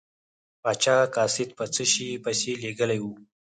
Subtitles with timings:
[0.61, 3.05] پاچا قاصد په څه شي پسې لیږلی و.